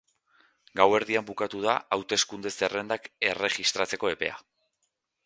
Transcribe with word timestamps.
Gauerdian 0.79 1.27
bukatu 1.27 1.61
da 1.65 1.75
hauteskunde 1.97 2.53
zerrendak 2.61 3.05
erregistratzeko 3.33 4.11
epea. 4.15 4.41